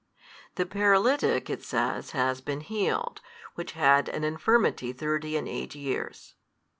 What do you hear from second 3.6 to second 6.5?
had an infirmity thirty and eight years.